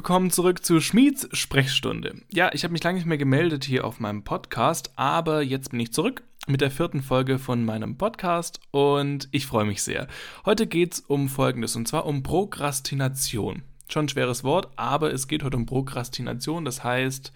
[0.00, 2.22] willkommen zurück zu Schmieds Sprechstunde.
[2.32, 5.80] Ja, ich habe mich lange nicht mehr gemeldet hier auf meinem Podcast, aber jetzt bin
[5.80, 10.08] ich zurück mit der vierten Folge von meinem Podcast und ich freue mich sehr.
[10.46, 13.62] Heute geht es um Folgendes und zwar um Prokrastination.
[13.90, 16.64] Schon ein schweres Wort, aber es geht heute um Prokrastination.
[16.64, 17.30] Das heißt,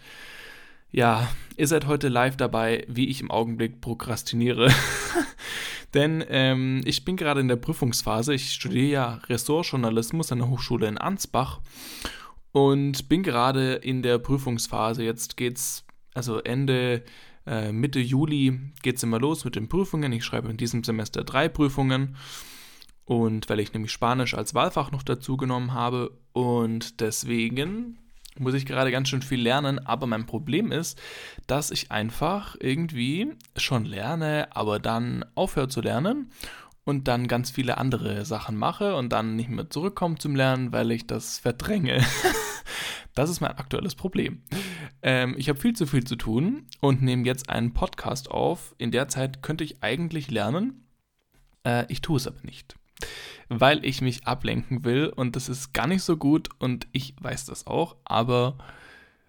[0.90, 1.28] ja,
[1.58, 4.72] ihr seid heute live dabei, wie ich im Augenblick prokrastiniere.
[5.92, 8.32] Denn ähm, ich bin gerade in der Prüfungsphase.
[8.32, 11.60] Ich studiere ja Ressortjournalismus an der Hochschule in Ansbach
[12.54, 15.02] und bin gerade in der Prüfungsphase.
[15.02, 17.02] Jetzt geht's, also Ende,
[17.48, 20.12] äh, Mitte Juli geht es immer los mit den Prüfungen.
[20.12, 22.14] Ich schreibe in diesem Semester drei Prüfungen.
[23.06, 27.98] Und weil ich nämlich Spanisch als Wahlfach noch dazu genommen habe und deswegen
[28.38, 31.00] muss ich gerade ganz schön viel lernen, aber mein Problem ist,
[31.48, 36.30] dass ich einfach irgendwie schon lerne, aber dann aufhöre zu lernen
[36.84, 40.92] und dann ganz viele andere Sachen mache und dann nicht mehr zurückkomme zum Lernen, weil
[40.92, 42.04] ich das verdränge.
[43.14, 44.42] das ist mein aktuelles Problem.
[45.02, 48.74] Ähm, ich habe viel zu viel zu tun und nehme jetzt einen Podcast auf.
[48.78, 50.86] In der Zeit könnte ich eigentlich lernen.
[51.64, 52.76] Äh, ich tue es aber nicht
[53.48, 57.46] weil ich mich ablenken will und das ist gar nicht so gut und ich weiß
[57.46, 58.56] das auch, aber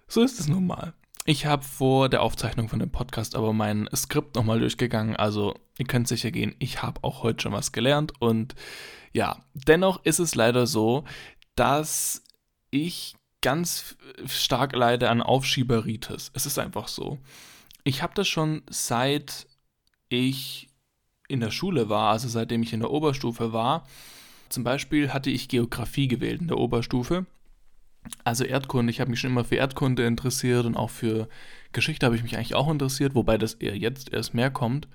[0.08, 0.94] so ist es nun mal.
[1.26, 5.86] Ich habe vor der Aufzeichnung von dem Podcast aber mein Skript nochmal durchgegangen, also ihr
[5.86, 8.56] könnt sicher gehen, ich habe auch heute schon was gelernt und
[9.12, 11.04] ja, dennoch ist es leider so,
[11.56, 12.24] dass
[12.70, 13.16] ich
[13.46, 16.32] ganz stark leide an Aufschieberitis.
[16.34, 17.20] Es ist einfach so.
[17.84, 19.46] Ich habe das schon seit
[20.10, 20.68] ich
[21.28, 23.86] in der Schule war, also seitdem ich in der Oberstufe war.
[24.50, 27.28] Zum Beispiel hatte ich Geografie gewählt in der Oberstufe.
[28.24, 31.30] Also Erdkunde, ich habe mich schon immer für Erdkunde interessiert und auch für
[31.72, 34.88] Geschichte habe ich mich eigentlich auch interessiert, wobei das eher jetzt erst mehr kommt,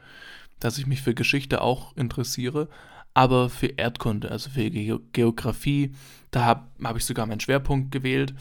[0.59, 2.69] dass ich mich für Geschichte auch interessiere.
[3.15, 5.93] Aber für Erdkunde, also für Ge Geografie,
[6.31, 8.35] da habe hab ich sogar meinen Schwerpunkt gewählt.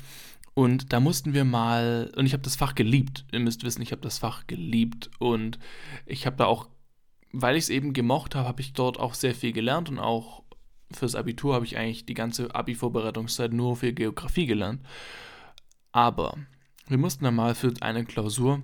[0.53, 3.25] Und da mussten wir mal, und ich habe das Fach geliebt.
[3.31, 5.57] Ihr müsst wissen, ich habe das Fach geliebt und
[6.05, 6.67] ich habe da auch
[7.31, 10.43] weil ich es eben gemocht habe, habe ich dort auch sehr viel gelernt und auch
[10.91, 14.81] fürs Abitur habe ich eigentlich die ganze Abi-Vorbereitungszeit nur für Geografie gelernt.
[15.91, 16.35] Aber
[16.87, 18.63] wir mussten dann mal für eine Klausur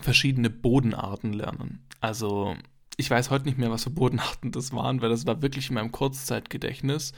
[0.00, 1.84] verschiedene Bodenarten lernen.
[2.00, 2.54] Also
[2.96, 5.74] ich weiß heute nicht mehr, was für Bodenarten das waren, weil das war wirklich in
[5.74, 7.12] meinem Kurzzeitgedächtnis.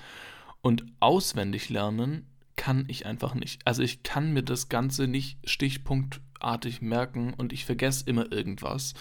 [0.63, 2.27] Und auswendig lernen
[2.57, 3.61] kann ich einfach nicht.
[3.65, 8.95] Also ich kann mir das Ganze nicht stichpunktartig merken und ich vergesse immer irgendwas.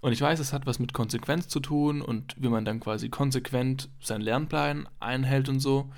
[0.00, 3.08] Und ich weiß, es hat was mit Konsequenz zu tun und wie man dann quasi
[3.08, 5.90] konsequent seinen Lernplan einhält und so.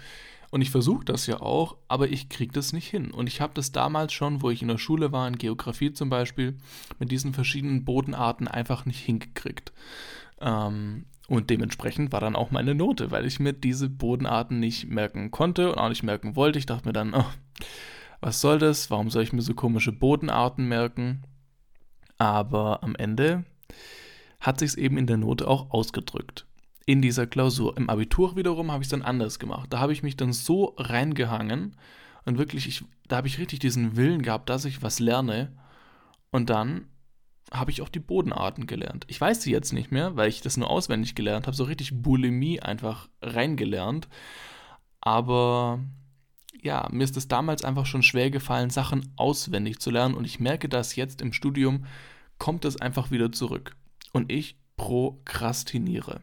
[0.50, 3.10] Und ich versuche das ja auch, aber ich kriege das nicht hin.
[3.10, 6.08] Und ich habe das damals schon, wo ich in der Schule war, in Geografie zum
[6.08, 6.56] Beispiel,
[6.98, 9.72] mit diesen verschiedenen Bodenarten einfach nicht hingekriegt.
[10.40, 15.30] Ähm, und dementsprechend war dann auch meine Note, weil ich mir diese Bodenarten nicht merken
[15.30, 16.58] konnte und auch nicht merken wollte.
[16.58, 17.26] Ich dachte mir dann, oh,
[18.20, 18.90] was soll das?
[18.90, 21.24] Warum soll ich mir so komische Bodenarten merken?
[22.18, 23.44] Aber am Ende
[24.40, 26.45] hat sich es eben in der Note auch ausgedrückt.
[26.86, 27.76] In dieser Klausur.
[27.76, 29.72] Im Abitur wiederum habe ich es dann anders gemacht.
[29.72, 31.76] Da habe ich mich dann so reingehangen
[32.24, 35.52] und wirklich, ich, da habe ich richtig diesen Willen gehabt, dass ich was lerne.
[36.30, 36.86] Und dann
[37.52, 39.04] habe ich auch die Bodenarten gelernt.
[39.08, 42.02] Ich weiß sie jetzt nicht mehr, weil ich das nur auswendig gelernt habe, so richtig
[42.02, 44.08] Bulimie einfach reingelernt.
[45.00, 45.80] Aber
[46.62, 50.40] ja, mir ist es damals einfach schon schwer gefallen, Sachen auswendig zu lernen und ich
[50.40, 51.86] merke das jetzt im Studium,
[52.38, 53.76] kommt es einfach wieder zurück.
[54.12, 56.22] Und ich prokrastiniere.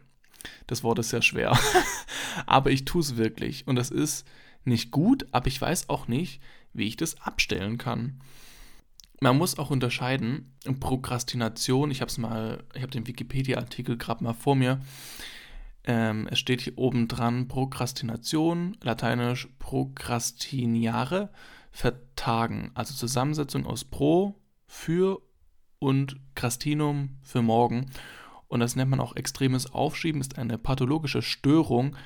[0.66, 1.58] Das Wort ist sehr schwer.
[2.46, 3.66] aber ich tue es wirklich.
[3.66, 4.26] Und das ist
[4.64, 6.40] nicht gut, aber ich weiß auch nicht,
[6.72, 8.20] wie ich das abstellen kann.
[9.20, 14.34] Man muss auch unterscheiden, Prokrastination, ich habe es mal, ich habe den Wikipedia-Artikel gerade mal
[14.34, 14.80] vor mir.
[15.84, 21.30] Ähm, es steht hier oben dran, Prokrastination, lateinisch procrastinare,
[21.70, 24.34] vertagen, also Zusammensetzung aus pro,
[24.66, 25.20] für
[25.78, 27.90] und Crastinum für morgen.
[28.54, 31.96] Und das nennt man auch extremes Aufschieben, ist eine pathologische Störung,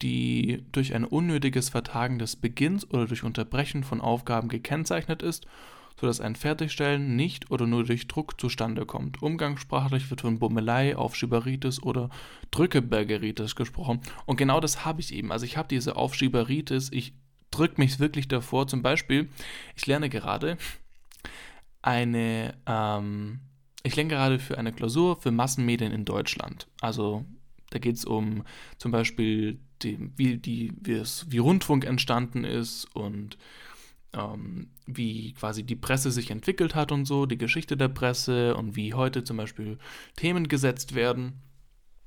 [0.00, 5.48] die durch ein unnötiges Vertagen des Beginns oder durch Unterbrechen von Aufgaben gekennzeichnet ist,
[6.00, 9.20] sodass ein Fertigstellen nicht oder nur durch Druck zustande kommt.
[9.24, 12.10] Umgangssprachlich wird von Bummelei, Aufschieberitis oder
[12.52, 14.00] Drückebergeritis gesprochen.
[14.24, 15.32] Und genau das habe ich eben.
[15.32, 17.12] Also ich habe diese Aufschieberitis, ich
[17.50, 18.68] drücke mich wirklich davor.
[18.68, 19.30] Zum Beispiel,
[19.74, 20.58] ich lerne gerade,
[21.82, 23.40] eine, ähm,
[23.82, 26.66] ich lerne gerade für eine Klausur für Massenmedien in Deutschland.
[26.80, 27.24] Also
[27.70, 28.44] da geht es um
[28.78, 33.38] zum Beispiel, die, wie, die, wie, Rundfunk entstanden ist und
[34.12, 38.74] ähm, wie quasi die Presse sich entwickelt hat und so, die Geschichte der Presse und
[38.74, 39.78] wie heute zum Beispiel
[40.16, 41.42] Themen gesetzt werden.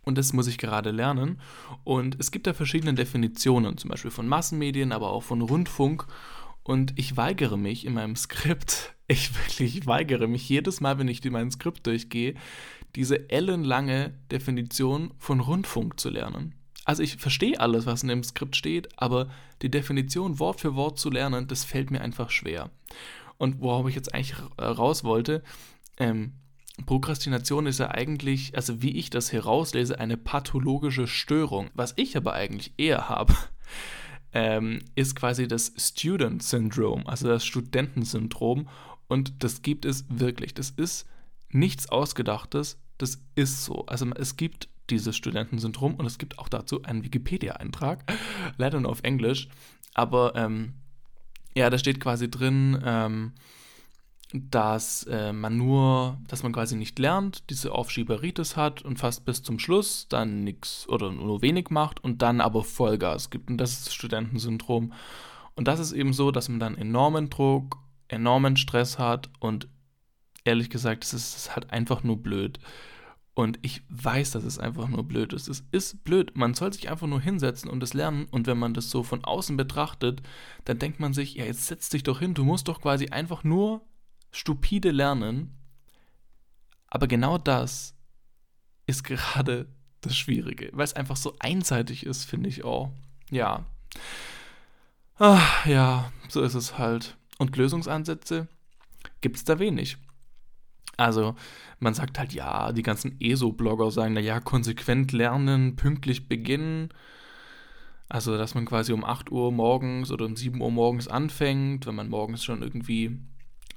[0.03, 1.39] Und das muss ich gerade lernen.
[1.83, 6.07] Und es gibt da verschiedene Definitionen, zum Beispiel von Massenmedien, aber auch von Rundfunk.
[6.63, 11.23] Und ich weigere mich in meinem Skript, ich wirklich weigere mich jedes Mal, wenn ich
[11.29, 12.35] mein Skript durchgehe,
[12.95, 16.55] diese ellenlange Definition von Rundfunk zu lernen.
[16.83, 19.29] Also ich verstehe alles, was in dem Skript steht, aber
[19.61, 22.71] die Definition Wort für Wort zu lernen, das fällt mir einfach schwer.
[23.37, 25.43] Und worauf ich jetzt eigentlich raus wollte,
[25.97, 26.33] ähm,
[26.85, 31.69] Prokrastination ist ja eigentlich, also wie ich das herauslese, eine pathologische Störung.
[31.73, 33.35] Was ich aber eigentlich eher habe,
[34.33, 38.67] ähm, ist quasi das Student Syndrome, also das Studentensyndrom.
[39.07, 40.53] Und das gibt es wirklich.
[40.53, 41.05] Das ist
[41.49, 43.85] nichts Ausgedachtes, das ist so.
[43.87, 48.11] Also es gibt dieses Studentensyndrom und es gibt auch dazu einen Wikipedia-Eintrag,
[48.57, 49.49] leider nur auf Englisch.
[49.93, 50.73] Aber ähm,
[51.55, 53.33] ja, da steht quasi drin, ähm,
[54.33, 59.43] dass äh, man nur, dass man quasi nicht lernt, diese Aufschieberitis hat und fast bis
[59.43, 63.49] zum Schluss dann nichts oder nur wenig macht und dann aber Vollgas gibt.
[63.49, 64.93] Und das ist das Studentensyndrom.
[65.55, 69.67] Und das ist eben so, dass man dann enormen Druck, enormen Stress hat und
[70.45, 72.59] ehrlich gesagt, es ist halt einfach nur blöd.
[73.33, 75.47] Und ich weiß, dass es einfach nur blöd ist.
[75.47, 76.35] Es ist blöd.
[76.35, 78.27] Man soll sich einfach nur hinsetzen und es lernen.
[78.29, 80.21] Und wenn man das so von außen betrachtet,
[80.65, 82.33] dann denkt man sich, ja, jetzt setz dich doch hin.
[82.33, 83.81] Du musst doch quasi einfach nur
[84.31, 85.57] stupide lernen.
[86.87, 87.95] Aber genau das
[88.85, 89.67] ist gerade
[90.01, 92.91] das Schwierige, weil es einfach so einseitig ist, finde ich auch.
[93.29, 93.65] Ja.
[95.17, 97.15] Ach, ja, so ist es halt.
[97.37, 98.47] Und Lösungsansätze
[99.21, 99.97] gibt es da wenig.
[100.97, 101.35] Also,
[101.79, 106.89] man sagt halt, ja, die ganzen ESO-Blogger sagen, naja, konsequent lernen, pünktlich beginnen.
[108.09, 111.95] Also, dass man quasi um 8 Uhr morgens oder um 7 Uhr morgens anfängt, wenn
[111.95, 113.17] man morgens schon irgendwie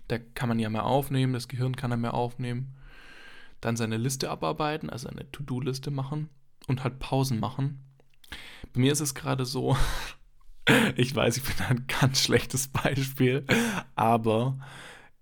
[0.08, 2.74] da kann man ja mehr aufnehmen, das Gehirn kann er mehr aufnehmen.
[3.60, 6.28] Dann seine Liste abarbeiten, also eine To-Do-Liste machen
[6.66, 7.82] und halt Pausen machen.
[8.72, 9.76] Bei mir ist es gerade so,
[10.96, 13.44] ich weiß, ich bin ein ganz schlechtes Beispiel,
[13.94, 14.58] aber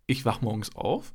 [0.06, 1.12] ich wach morgens auf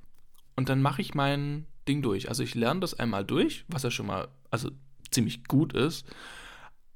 [0.55, 2.29] und dann mache ich mein Ding durch.
[2.29, 4.71] Also ich lerne das einmal durch, was ja schon mal also
[5.11, 6.05] ziemlich gut ist.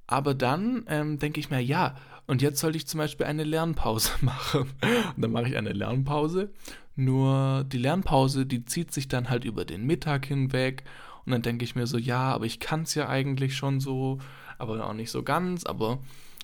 [0.07, 1.95] Aber dann ähm, denke ich mir, ja,
[2.31, 4.61] und jetzt sollte ich zum Beispiel eine Lernpause machen.
[4.81, 6.49] Und dann mache ich eine Lernpause.
[6.95, 10.85] Nur die Lernpause, die zieht sich dann halt über den Mittag hinweg.
[11.25, 14.19] Und dann denke ich mir so, ja, aber ich kann es ja eigentlich schon so,
[14.57, 15.99] aber auch nicht so ganz, aber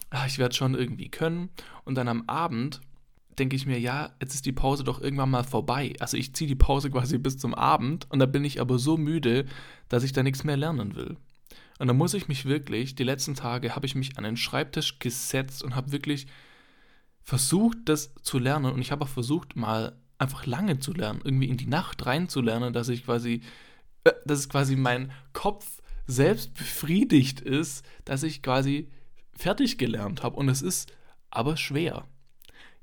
[0.09, 1.51] ach, ich werde schon irgendwie können.
[1.85, 2.81] Und dann am Abend
[3.39, 5.93] denke ich mir, ja, jetzt ist die Pause doch irgendwann mal vorbei.
[6.01, 8.97] Also ich ziehe die Pause quasi bis zum Abend und da bin ich aber so
[8.97, 9.45] müde,
[9.87, 11.15] dass ich da nichts mehr lernen will.
[11.79, 14.99] Und da muss ich mich wirklich, die letzten Tage habe ich mich an den Schreibtisch
[14.99, 16.27] gesetzt und habe wirklich
[17.21, 18.73] versucht, das zu lernen.
[18.73, 22.73] Und ich habe auch versucht, mal einfach lange zu lernen, irgendwie in die Nacht reinzulernen,
[22.73, 23.41] dass ich quasi,
[24.03, 28.89] äh, dass quasi mein Kopf selbst befriedigt ist, dass ich quasi
[29.35, 30.37] fertig gelernt habe.
[30.37, 30.91] Und es ist
[31.29, 32.05] aber schwer.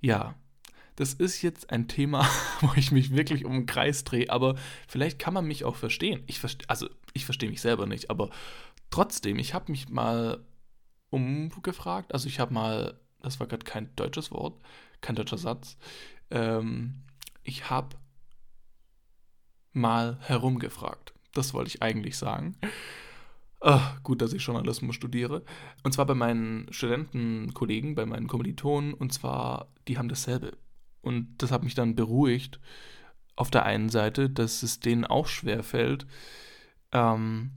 [0.01, 0.35] Ja,
[0.97, 2.29] das ist jetzt ein Thema,
[2.61, 4.55] wo ich mich wirklich um den Kreis drehe, aber
[4.87, 6.23] vielleicht kann man mich auch verstehen.
[6.27, 8.31] Ich verste also ich verstehe mich selber nicht, aber
[8.95, 10.47] Trotzdem, ich habe mich mal
[11.11, 14.63] umgefragt, also ich habe mal, das war gerade kein deutsches Wort,
[15.01, 15.77] kein deutscher Satz,
[16.31, 17.03] ähm,
[17.43, 17.97] ich habe
[19.73, 21.13] mal herumgefragt.
[21.33, 22.57] Das wollte ich eigentlich sagen.
[23.61, 25.43] Ach, gut, dass ich Journalismus studiere.
[25.83, 28.95] Und zwar bei meinen Studentenkollegen, bei meinen Kommilitonen.
[28.95, 30.57] Und zwar, die haben dasselbe.
[31.03, 32.61] Und das hat mich dann beruhigt.
[33.35, 36.07] Auf der einen Seite, dass es denen auch schwer fällt,
[36.93, 37.51] ähm,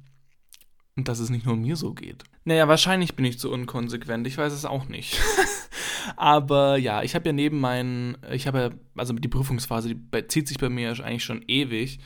[0.98, 2.24] und dass es nicht nur mir so geht.
[2.44, 5.20] Naja, wahrscheinlich bin ich zu unkonsequent, ich weiß es auch nicht.
[6.18, 10.48] Aber ja, ich habe ja neben meinen, ich habe ja, also die Prüfungsphase, die zieht
[10.48, 12.00] sich bei mir eigentlich schon ewig.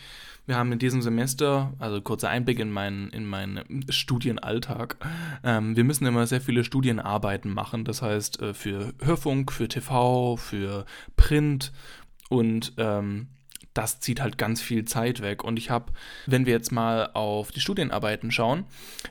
[0.45, 4.97] Wir haben in diesem Semester, also kurzer Einblick in meinen, in meinen Studienalltag,
[5.43, 7.85] ähm, wir müssen immer sehr viele Studienarbeiten machen.
[7.85, 11.71] Das heißt, äh, für Hörfunk, für TV, für Print
[12.29, 13.27] und ähm,
[13.73, 15.43] das zieht halt ganz viel Zeit weg.
[15.43, 15.93] Und ich habe,
[16.25, 18.65] wenn wir jetzt mal auf die Studienarbeiten schauen,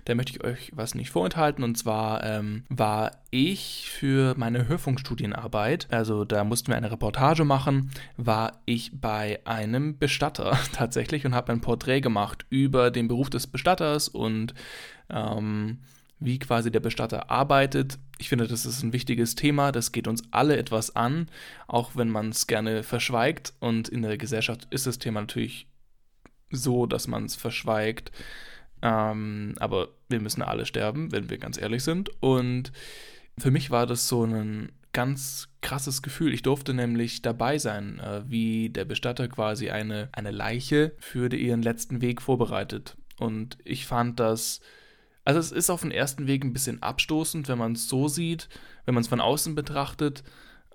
[0.05, 1.65] da möchte ich euch was nicht vorenthalten.
[1.65, 7.91] Und zwar ähm, war ich für meine Hörfunkstudienarbeit, also da mussten wir eine Reportage machen,
[8.17, 13.47] war ich bei einem Bestatter tatsächlich und habe ein Porträt gemacht über den Beruf des
[13.47, 14.55] Bestatters und
[15.09, 15.79] ähm,
[16.21, 17.99] wie quasi der Bestatter arbeitet.
[18.19, 21.29] Ich finde, das ist ein wichtiges Thema, das geht uns alle etwas an,
[21.67, 23.55] auch wenn man es gerne verschweigt.
[23.59, 25.67] Und in der Gesellschaft ist das Thema natürlich
[26.51, 28.13] so, dass man es verschweigt.
[28.83, 32.11] Ähm, aber wir müssen alle sterben, wenn wir ganz ehrlich sind.
[32.21, 32.73] Und
[33.39, 36.35] für mich war das so ein ganz krasses Gefühl.
[36.35, 41.63] Ich durfte nämlich dabei sein, äh, wie der Bestatter quasi eine, eine Leiche für ihren
[41.63, 42.97] letzten Weg vorbereitet.
[43.19, 44.61] Und ich fand das
[45.31, 48.49] also es ist auf den ersten Weg ein bisschen abstoßend, wenn man es so sieht,
[48.85, 50.25] wenn man es von außen betrachtet.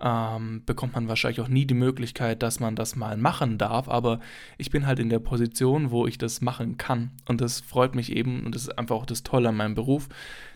[0.02, 3.90] ähm, bekommt man wahrscheinlich auch nie die Möglichkeit, dass man das mal machen darf.
[3.90, 4.20] Aber
[4.58, 7.12] ich bin halt in der Position, wo ich das machen kann.
[7.28, 8.46] Und das freut mich eben.
[8.46, 10.08] Und das ist einfach auch das Tolle an meinem Beruf,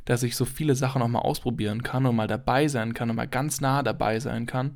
[0.06, 3.18] dass ich so viele Sachen auch mal ausprobieren kann und mal dabei sein kann und
[3.18, 4.74] mal ganz nah dabei sein kann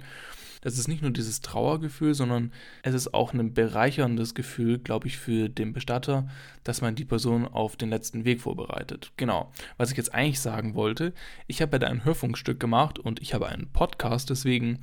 [0.63, 2.53] das ist nicht nur dieses Trauergefühl, sondern
[2.83, 6.29] es ist auch ein bereicherndes Gefühl, glaube ich, für den Bestatter,
[6.63, 9.11] dass man die Person auf den letzten Weg vorbereitet.
[9.17, 9.51] Genau.
[9.75, 11.13] Was ich jetzt eigentlich sagen wollte,
[11.47, 14.79] ich habe ja da ein Hörfunkstück gemacht und ich habe einen Podcast, deswegen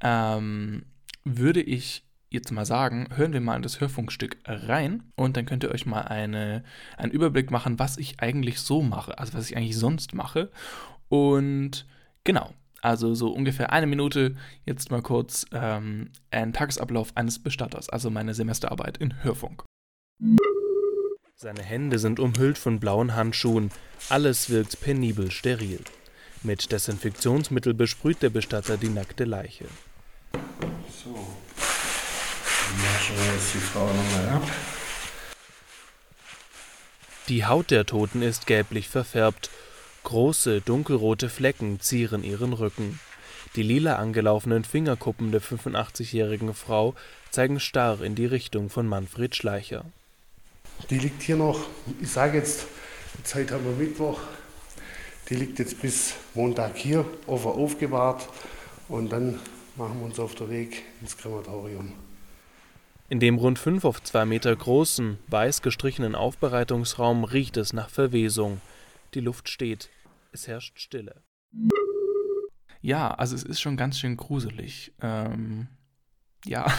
[0.00, 0.84] ähm,
[1.24, 5.64] würde ich jetzt mal sagen, hören wir mal in das Hörfunkstück rein und dann könnt
[5.64, 6.62] ihr euch mal eine,
[6.96, 10.52] einen Überblick machen, was ich eigentlich so mache, also was ich eigentlich sonst mache.
[11.08, 11.86] Und
[12.22, 12.52] genau,
[12.84, 14.36] also so ungefähr eine Minute
[14.66, 19.64] jetzt mal kurz ähm, ein Tagesablauf eines Bestatters, also meine Semesterarbeit in Hörfunk.
[21.34, 23.70] Seine Hände sind umhüllt von blauen Handschuhen,
[24.08, 25.80] alles wirkt penibel steril.
[26.42, 29.64] Mit Desinfektionsmittel besprüht der Bestatter die nackte Leiche.
[30.32, 34.42] So, dann waschen wir jetzt die Frau nochmal ab.
[37.28, 39.50] Die Haut der Toten ist gelblich verfärbt
[40.04, 43.00] Große, dunkelrote Flecken zieren ihren Rücken.
[43.56, 46.94] Die lila angelaufenen Fingerkuppen der 85-jährigen Frau
[47.30, 49.84] zeigen starr in die Richtung von Manfred Schleicher.
[50.90, 51.60] Die liegt hier noch,
[52.00, 52.66] ich sage jetzt,
[53.18, 54.20] die Zeit haben wir Mittwoch,
[55.28, 58.28] die liegt jetzt bis Montag hier, offen aufgewahrt
[58.88, 59.40] und dann
[59.76, 61.92] machen wir uns auf den Weg ins Krematorium.
[63.08, 68.60] In dem rund fünf auf zwei Meter großen, weiß gestrichenen Aufbereitungsraum riecht es nach Verwesung.
[69.14, 69.90] Die Luft steht.
[70.34, 71.22] Es herrscht Stille.
[72.80, 74.92] Ja, also es ist schon ganz schön gruselig.
[75.00, 75.68] Ähm,
[76.44, 76.66] ja.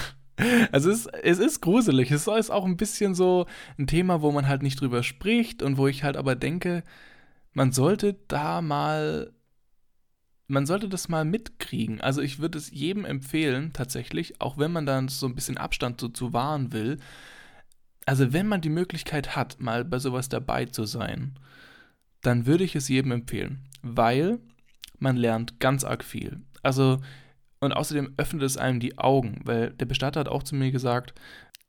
[0.74, 2.12] Also es, es ist gruselig.
[2.12, 3.46] Es ist auch ein bisschen so
[3.80, 6.84] ein Thema, wo man halt nicht drüber spricht und wo ich halt aber denke,
[7.54, 9.32] man sollte da mal,
[10.48, 12.02] man sollte das mal mitkriegen.
[12.02, 16.02] Also ich würde es jedem empfehlen, tatsächlich, auch wenn man dann so ein bisschen Abstand
[16.02, 16.98] so zu wahren will.
[18.06, 21.40] Also wenn man die Möglichkeit hat, mal bei sowas dabei zu sein,
[22.26, 24.40] dann würde ich es jedem empfehlen, weil
[25.00, 26.42] man lernt ganz arg viel.
[26.64, 27.00] Also,
[27.60, 31.14] und außerdem öffnet es einem die Augen, weil der Bestatter hat auch zu mir gesagt,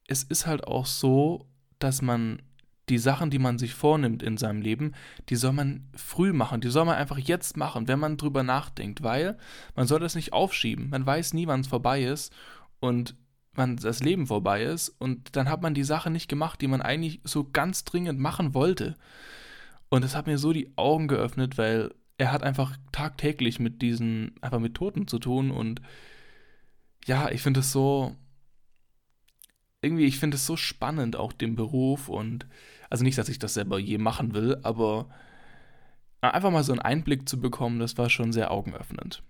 [0.09, 1.47] es ist halt auch so,
[1.79, 2.41] dass man
[2.89, 4.93] die Sachen, die man sich vornimmt in seinem Leben,
[5.29, 9.03] die soll man früh machen, die soll man einfach jetzt machen, wenn man drüber nachdenkt,
[9.03, 9.37] weil
[9.75, 10.91] man soll das nicht aufschieben.
[10.91, 12.33] Man weiß nie, wann es vorbei ist
[12.79, 13.17] und
[13.55, 16.83] wann das Leben vorbei ist und dann hat man die Sache nicht gemacht, die man
[16.83, 18.95] eigentlich so ganz dringend machen wollte.
[19.89, 24.35] Und es hat mir so die Augen geöffnet, weil er hat einfach tagtäglich mit diesen,
[24.41, 25.81] einfach mit Toten zu tun und
[27.05, 28.17] ja, ich finde es so,
[29.81, 32.47] irgendwie, ich finde es so spannend, auch den Beruf und,
[32.91, 35.09] also nicht, dass ich das selber je machen will, aber
[36.21, 39.23] einfach mal so einen Einblick zu bekommen, das war schon sehr augenöffnend.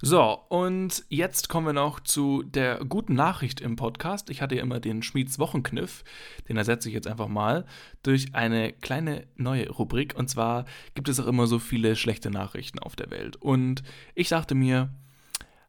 [0.00, 4.30] So, und jetzt kommen wir noch zu der guten Nachricht im Podcast.
[4.30, 6.04] Ich hatte ja immer den Schmieds Wochenkniff,
[6.48, 7.66] den ersetze ich jetzt einfach mal
[8.04, 10.14] durch eine kleine neue Rubrik.
[10.16, 13.34] Und zwar gibt es auch immer so viele schlechte Nachrichten auf der Welt.
[13.36, 13.82] Und
[14.14, 14.94] ich dachte mir,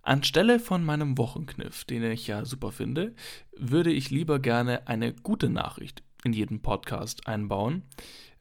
[0.03, 3.15] anstelle von meinem Wochenkniff, den ich ja super finde,
[3.57, 7.83] würde ich lieber gerne eine gute Nachricht in jedem Podcast einbauen.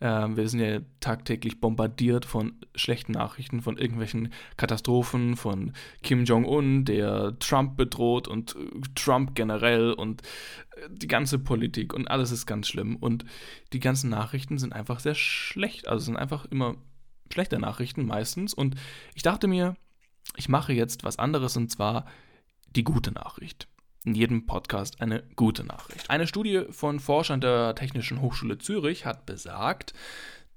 [0.00, 6.84] Ähm, wir sind ja tagtäglich bombardiert von schlechten Nachrichten, von irgendwelchen Katastrophen, von Kim Jong-un,
[6.84, 8.56] der Trump bedroht und
[8.94, 10.22] Trump generell und
[10.76, 12.96] äh, die ganze Politik und alles ist ganz schlimm.
[12.96, 13.24] Und
[13.72, 15.88] die ganzen Nachrichten sind einfach sehr schlecht.
[15.88, 16.76] Also sind einfach immer
[17.32, 18.54] schlechte Nachrichten meistens.
[18.54, 18.76] Und
[19.14, 19.76] ich dachte mir,
[20.36, 22.06] ich mache jetzt was anderes und zwar
[22.76, 23.68] die gute Nachricht
[24.08, 26.08] in jedem Podcast eine gute Nachricht.
[26.08, 29.92] Eine Studie von Forschern der Technischen Hochschule Zürich hat besagt,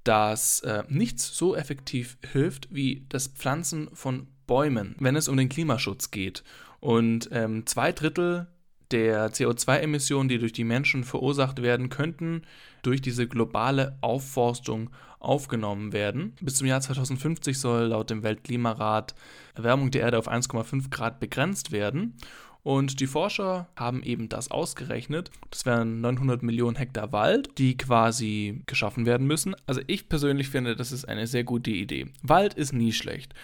[0.04, 5.48] dass äh, nichts so effektiv hilft wie das Pflanzen von Bäumen, wenn es um den
[5.48, 6.42] Klimaschutz geht.
[6.80, 8.48] Und ähm, zwei Drittel
[8.90, 12.42] der CO2-Emissionen, die durch die Menschen verursacht werden könnten,
[12.82, 16.34] durch diese globale Aufforstung aufgenommen werden.
[16.40, 19.14] Bis zum Jahr 2050 soll laut dem Weltklimarat
[19.54, 22.16] Erwärmung der Erde auf 1,5 Grad begrenzt werden.
[22.64, 25.30] Und die Forscher haben eben das ausgerechnet.
[25.50, 29.56] Das wären 900 Millionen Hektar Wald, die quasi geschaffen werden müssen.
[29.66, 32.06] Also ich persönlich finde, das ist eine sehr gute Idee.
[32.22, 33.34] Wald ist nie schlecht.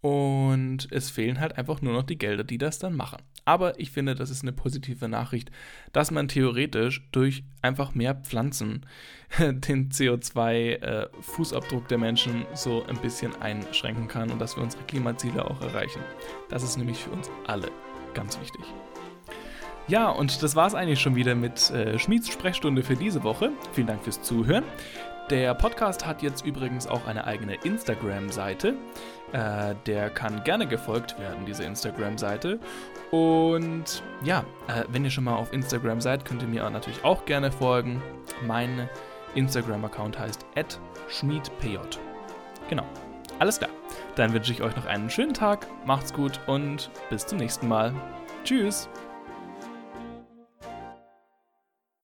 [0.00, 3.22] Und es fehlen halt einfach nur noch die Gelder, die das dann machen.
[3.46, 5.50] Aber ich finde, das ist eine positive Nachricht,
[5.92, 8.84] dass man theoretisch durch einfach mehr Pflanzen
[9.38, 15.48] den CO2-Fußabdruck äh, der Menschen so ein bisschen einschränken kann und dass wir unsere Klimaziele
[15.48, 16.02] auch erreichen.
[16.50, 17.70] Das ist nämlich für uns alle
[18.14, 18.62] Ganz wichtig.
[19.86, 23.50] Ja, und das war es eigentlich schon wieder mit äh, Schmieds Sprechstunde für diese Woche.
[23.72, 24.64] Vielen Dank fürs Zuhören.
[25.30, 28.74] Der Podcast hat jetzt übrigens auch eine eigene Instagram-Seite.
[29.32, 32.60] Äh, der kann gerne gefolgt werden, diese Instagram-Seite.
[33.10, 37.04] Und ja, äh, wenn ihr schon mal auf Instagram seid, könnt ihr mir auch natürlich
[37.04, 38.02] auch gerne folgen.
[38.46, 38.88] Mein
[39.34, 40.46] Instagram-Account heißt
[41.08, 41.78] schmiedpj.
[42.68, 42.84] Genau.
[43.38, 43.70] Alles klar.
[44.16, 47.92] Dann wünsche ich euch noch einen schönen Tag, macht's gut und bis zum nächsten Mal.
[48.44, 48.88] Tschüss.